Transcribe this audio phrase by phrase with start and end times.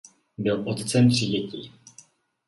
[0.37, 1.73] Byl otcem tří dětí.